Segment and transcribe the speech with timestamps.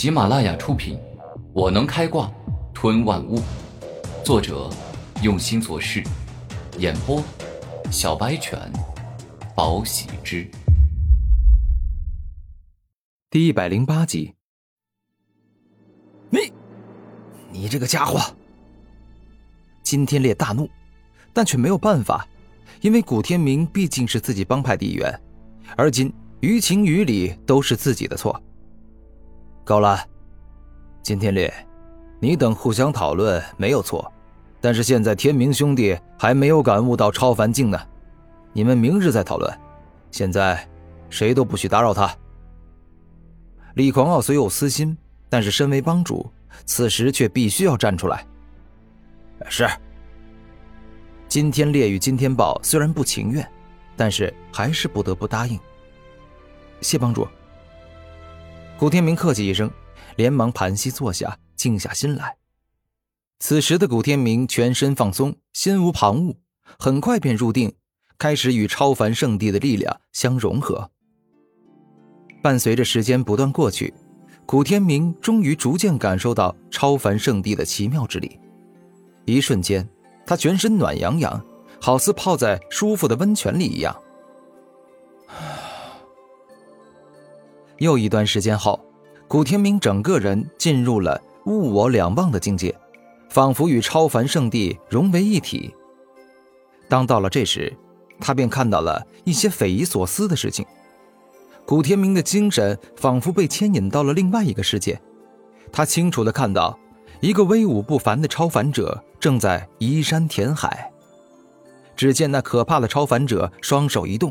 [0.00, 0.96] 喜马拉雅出品，
[1.52, 2.32] 《我能开挂
[2.72, 3.36] 吞万物》，
[4.24, 4.70] 作者
[5.22, 6.02] 用心做事，
[6.78, 7.22] 演播
[7.92, 8.58] 小白犬，
[9.54, 10.50] 宝喜之，
[13.28, 14.34] 第一百零八集。
[16.30, 16.50] 你，
[17.52, 18.18] 你这个家伙！
[19.82, 20.66] 金天烈大怒，
[21.34, 22.26] 但却没有办法，
[22.80, 25.20] 因为古天明毕竟是自己帮派的一员，
[25.76, 26.10] 而今
[26.40, 28.42] 于情于理都是自己的错。
[29.64, 29.98] 够了，
[31.02, 31.52] 金天烈，
[32.18, 34.12] 你等互相讨论没有错，
[34.60, 37.78] 但是现在天明兄弟还没有感悟到超凡境呢，
[38.52, 39.60] 你们明日再讨论，
[40.10, 40.68] 现在
[41.08, 42.14] 谁都不许打扰他。
[43.74, 44.96] 李狂傲虽有私心，
[45.28, 46.30] 但是身为帮主，
[46.66, 48.26] 此时却必须要站出来。
[49.48, 49.68] 是。
[51.28, 53.48] 金天烈与金天豹虽然不情愿，
[53.96, 55.56] 但是还是不得不答应。
[56.80, 57.24] 谢帮主。
[58.80, 59.70] 古天明客气一声，
[60.16, 62.38] 连忙盘膝坐下，静下心来。
[63.38, 66.34] 此时的古天明全身放松，心无旁骛，
[66.78, 67.74] 很快便入定，
[68.16, 70.90] 开始与超凡圣地的力量相融合。
[72.42, 73.92] 伴随着时间不断过去，
[74.46, 78.40] 古天明终于逐渐感受到超凡圣地的奇妙之力。
[79.26, 79.86] 一瞬间，
[80.24, 81.38] 他全身暖洋洋，
[81.82, 83.94] 好似泡在舒服的温泉里一样。
[87.80, 88.78] 又一段时间后，
[89.26, 92.78] 古天明整个人进入了物我两忘的境界，
[93.30, 95.74] 仿佛与超凡圣地融为一体。
[96.90, 97.74] 当到了这时，
[98.20, 100.64] 他便看到了一些匪夷所思的事情。
[101.64, 105.00] 古天明的精神仿佛被牵引到了另外一个世界，
[105.72, 106.78] 他清楚的看到
[107.20, 110.92] 一个威武不凡的超凡者正在移山填海。
[111.96, 114.30] 只见那可怕的超凡者双手一动，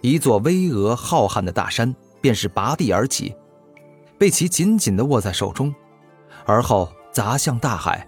[0.00, 1.94] 一座巍峨浩瀚的大山。
[2.22, 3.34] 便是拔地而起，
[4.16, 5.74] 被其紧紧地握在手中，
[6.46, 8.06] 而后砸向大海，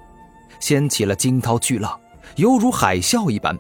[0.61, 2.01] 掀起了惊涛巨浪，
[2.37, 3.59] 犹如海啸一般。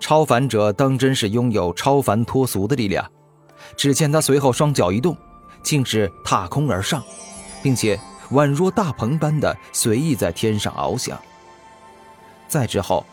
[0.00, 3.08] 超凡者当真是拥有超凡脱俗的力量，
[3.76, 5.16] 只见他随后双脚一动，
[5.62, 7.02] 竟是踏空而上，
[7.62, 7.98] 并且
[8.32, 11.18] 宛若大鹏般的随意在天上翱翔。
[12.48, 13.04] 再之后，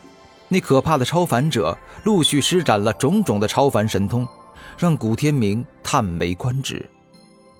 [0.48, 4.28] 那可怕的超凡者陆续施展了种种的超凡神通。
[4.78, 6.90] 让古天明叹为观止。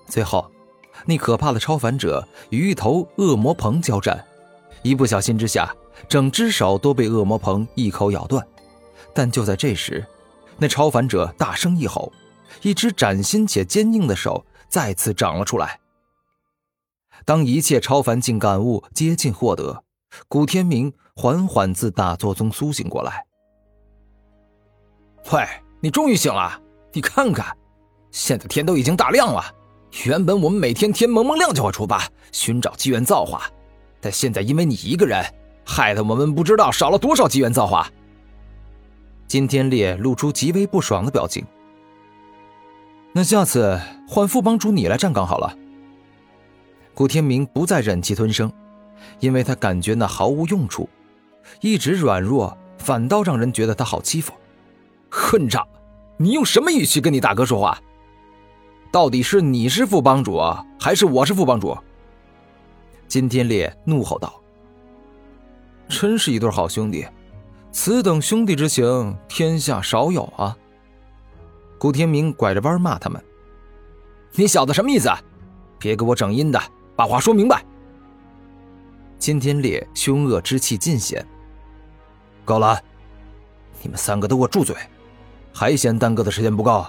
[0.06, 0.50] 最后，
[1.06, 4.24] 那可怕的超凡者与一头恶魔鹏交战，
[4.82, 5.74] 一不小心之下，
[6.08, 8.46] 整只手都被恶魔鹏一口咬断。
[9.14, 10.04] 但就在这时，
[10.58, 12.12] 那超凡者大声一吼，
[12.62, 15.80] 一只崭新且坚硬的手再次长了出来。
[17.24, 19.84] 当一切超凡境感悟接近获得，
[20.28, 23.24] 古天明缓缓自打坐中苏醒过来。
[25.32, 25.46] 喂，
[25.80, 26.60] 你终于醒了！
[26.92, 27.56] 你看看，
[28.10, 29.42] 现在天都已经大亮了。
[30.04, 33.42] 原本我们每天天蒙蒙亮就会出发寻找机缘造化，
[34.00, 35.24] 但现在因为你一个人，
[35.64, 37.88] 害得我们不知道少了多少机缘造化。
[39.26, 41.44] 金天烈露出极为不爽的表情。
[43.14, 43.78] 那下次
[44.08, 45.54] 换副帮主你来站岗好了。
[46.94, 48.52] 古天明不再忍气吞声，
[49.20, 50.88] 因为他感觉那毫无用处，
[51.60, 54.32] 一直软弱，反倒让人觉得他好欺负。
[55.10, 55.66] 混账！
[56.22, 57.76] 你用什么语气跟你大哥说话？
[58.92, 60.40] 到底是你是副帮主，
[60.78, 61.76] 还是我是副帮主？
[63.08, 64.32] 金天烈怒吼道
[65.90, 67.04] ：“真是一对好兄弟，
[67.72, 70.56] 此等兄弟之情，天下少有啊！”
[71.76, 73.20] 古天明拐着弯骂他们
[74.36, 75.10] ：“你小子什么意思？
[75.76, 76.62] 别给我整阴的，
[76.94, 77.64] 把话说明白！”
[79.18, 81.26] 金天烈凶恶之气尽显。
[82.44, 82.80] 够了，
[83.82, 84.76] 你们三个都给我住嘴！
[85.52, 86.86] 还嫌耽搁的时间不够？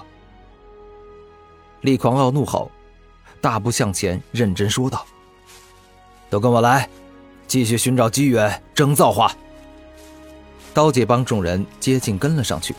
[1.82, 2.72] 厉狂傲怒吼，
[3.42, 5.06] 大步向前，认真说道
[6.32, 6.90] ：“都跟我来，
[7.46, 9.36] 继续寻找机缘，争造化。”
[10.74, 12.74] 刀姐帮众人接近跟了上去，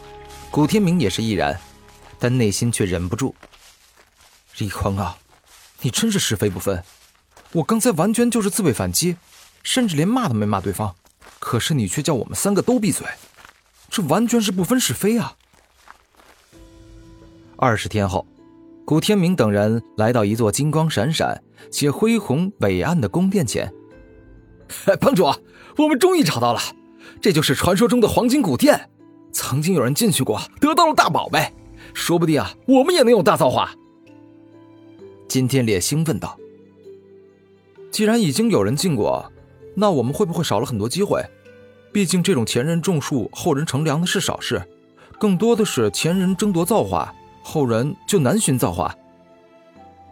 [0.51, 1.61] 古天明也是毅然，
[2.19, 3.35] 但内心却忍不住
[4.59, 5.19] ：“李狂傲，
[5.83, 6.83] 你真是是非不分！
[7.53, 9.17] 我刚才完全就是自卫反击，
[9.63, 10.95] 甚至连骂都没骂对方，
[11.39, 13.07] 可是你却叫我们三个都闭嘴，
[13.91, 15.37] 这完全是不分是非啊！”
[17.65, 18.27] 二十天后，
[18.85, 23.73] 古天明等人来到一座金光闪闪且恢宏伟岸的宫殿前。
[25.01, 25.25] 帮主，
[25.79, 26.61] 我们终于找到了，
[27.23, 28.91] 这就是传说中的黄金古殿。
[29.33, 31.55] 曾经有人进去过，得到了大宝贝，
[31.95, 33.73] 说不定啊，我们也能有大造化。
[35.27, 36.39] 金天烈兴奋道
[37.91, 39.33] ：“既然已经有人进过，
[39.75, 41.25] 那我们会不会少了很多机会？
[41.95, 44.63] 毕竟这种前人种树，后人乘凉的是少事，
[45.19, 47.11] 更多的是前人争夺造化。”
[47.45, 48.97] 后人就难寻造化。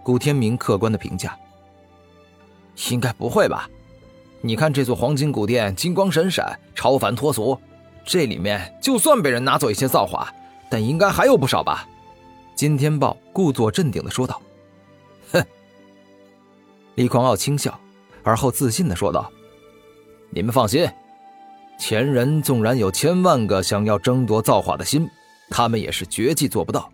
[0.02, 1.36] 古天明客观的评价
[2.90, 3.68] ：“应该不会吧？
[4.42, 7.58] 你看这座黄金古殿，金光闪闪，超凡脱俗。
[8.04, 10.30] 这里面就算被人拿走一些造化，
[10.68, 11.88] 但应该还有不少吧？”
[12.54, 14.40] 金天豹故作镇定的说道
[15.32, 15.42] ：“哼。”
[16.96, 17.80] 李狂傲轻笑，
[18.22, 19.32] 而后自信的说道
[20.30, 20.86] ：“你们放心，
[21.78, 25.08] 前人纵然有千万个想要争夺造化的心，
[25.48, 26.92] 他们也是绝技做不到。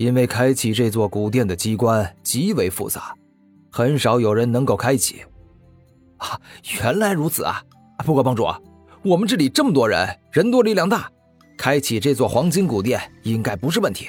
[0.00, 3.14] 因为开启这座古殿的机关极为复杂，
[3.70, 5.22] 很少有人能够开启。
[6.16, 6.40] 啊，
[6.80, 7.62] 原来如此啊！
[7.98, 8.48] 不过帮主，
[9.02, 11.12] 我们这里这么多人，人多力量大，
[11.58, 14.08] 开启这座黄金古殿应该不是问题。”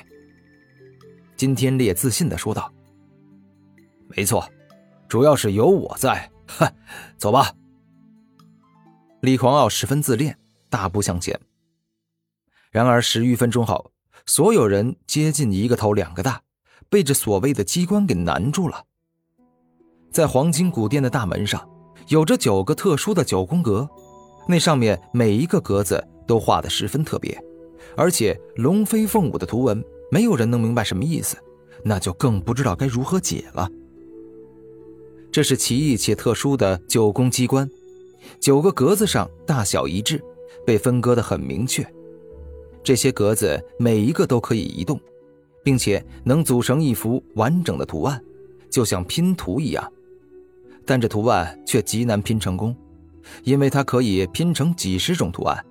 [1.36, 2.72] 金天烈自信的说道
[4.16, 4.50] ：“没错。”
[5.10, 6.74] 主要是有我在，哼，
[7.18, 7.52] 走吧。
[9.20, 10.40] 李狂傲十分自恋，
[10.70, 11.38] 大步向前。
[12.70, 13.92] 然而十余分钟后，
[14.26, 16.42] 所有人接近一个头两个大，
[16.90, 18.84] 被这所谓的机关给难住了。
[20.12, 21.68] 在黄金古殿的大门上，
[22.08, 23.90] 有着九个特殊的九宫格，
[24.48, 27.42] 那上面每一个格子都画得十分特别，
[27.96, 31.38] 而且龙飞凤舞的图文，没有人能明白什么意思，
[31.84, 33.70] 那就更不知道该如何解了。
[35.32, 37.70] 这是奇异且特殊的九宫机关，
[38.40, 40.22] 九个格子上大小一致，
[40.66, 41.86] 被分割得很明确。
[42.84, 45.00] 这些格子每一个都可以移动，
[45.64, 48.22] 并且能组成一幅完整的图案，
[48.70, 49.92] 就像拼图一样。
[50.86, 52.76] 但这图案却极难拼成功，
[53.44, 55.64] 因为它可以拼成几十种图案，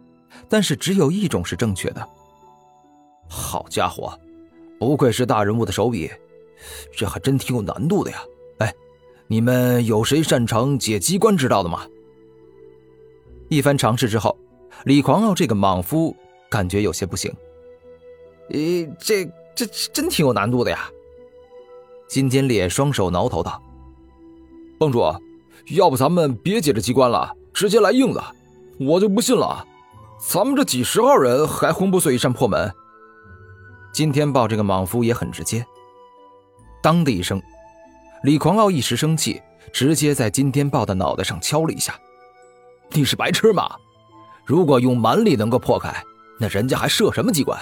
[0.49, 2.09] 但是只有一种是正确的。
[3.29, 4.19] 好家伙，
[4.79, 6.11] 不愧是大人物的手笔，
[6.97, 8.19] 这还真挺有难度的呀！
[8.59, 8.75] 哎
[9.27, 11.87] 你们有谁擅长解机关之道的吗？
[13.49, 14.37] 一番尝试之后，
[14.85, 16.15] 李狂傲这个莽夫
[16.51, 17.33] 感觉有些不行。
[18.51, 19.25] 咦，这
[19.55, 20.91] 这真挺有难度的呀！
[22.09, 23.63] 金金烈双手挠头道
[24.77, 25.01] ：“帮主，
[25.69, 28.23] 要不咱们别解这机关了，直接来硬的。
[28.81, 29.65] 我就不信了，
[30.19, 32.69] 咱们这几十号人还轰不碎一扇破门。”
[33.95, 35.65] 金天豹这个莽夫也很直接，
[36.83, 37.41] 当的一声。
[38.25, 39.41] 李狂傲一时生气，
[39.73, 41.99] 直接在金天豹的脑袋上敲了一下。
[42.91, 43.77] 你是白痴吗？
[44.45, 45.95] 如果用蛮力能够破开，
[46.41, 47.61] 那人家还设什么机关？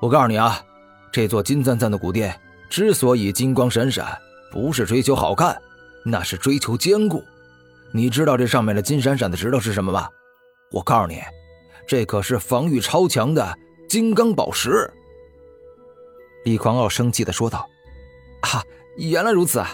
[0.00, 0.62] 我告诉你啊，
[1.10, 2.38] 这座金灿灿的古殿
[2.70, 4.16] 之所以金光闪闪，
[4.52, 5.60] 不是追求好看，
[6.04, 7.22] 那是追求坚固。
[7.92, 10.08] 你知道这上面的金闪闪的石头是什么吗？
[10.70, 11.20] 我告诉你，
[11.86, 13.58] 这可是防御超强的
[13.88, 14.88] 金刚宝石。
[16.44, 17.68] 李狂傲生气的说道
[18.42, 18.62] ：“啊！”
[18.98, 19.68] 原来如此啊，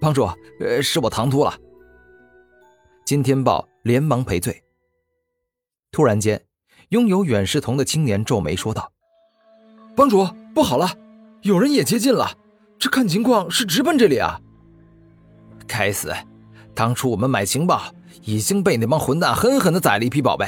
[0.00, 0.24] 帮主，
[0.60, 1.52] 呃，是我唐突了。
[3.04, 4.62] 金天豹连忙赔罪。
[5.90, 6.42] 突然间，
[6.92, 8.92] 拥有远视瞳的青年皱眉说道
[9.96, 10.90] ：“帮主，不好了，
[11.40, 12.30] 有人也接近了，
[12.78, 14.38] 这看情况是直奔这里啊！”
[15.66, 16.14] 该死，
[16.74, 17.82] 当初我们买情报
[18.24, 20.46] 已经被那帮混蛋狠狠的宰了一批宝贝，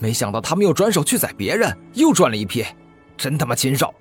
[0.00, 2.64] 没想到他们又转手去宰别人，又赚了一批，
[3.16, 3.94] 真他妈禽兽！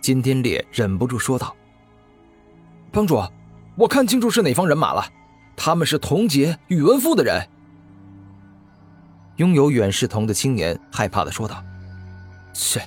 [0.00, 1.56] 金天烈忍不住说道。
[2.92, 3.20] 帮主，
[3.74, 5.04] 我看清楚是哪方人马了，
[5.56, 7.44] 他们是童杰、宇文富的人。
[9.40, 11.64] 拥有远视瞳的青年害怕的说道
[12.52, 12.78] ：“切，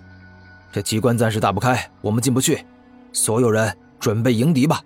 [0.72, 2.64] 这机关暂时打不开，我们进不去，
[3.12, 4.80] 所有人准备迎敌吧。”